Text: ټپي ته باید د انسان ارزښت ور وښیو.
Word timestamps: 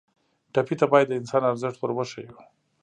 ټپي 0.53 0.75
ته 0.79 0.85
باید 0.91 1.07
د 1.09 1.13
انسان 1.21 1.43
ارزښت 1.51 1.77
ور 1.79 1.91
وښیو. 1.95 2.35